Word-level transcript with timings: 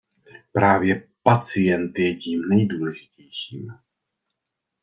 Právě 0.51 1.07
pacient 1.23 1.99
je 1.99 2.15
tím 2.15 2.41
nejdůležitějším. 2.49 3.67